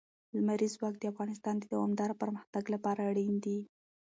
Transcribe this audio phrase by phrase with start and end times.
[0.35, 3.59] لمریز ځواک د افغانستان د دوامداره پرمختګ لپاره اړین دي.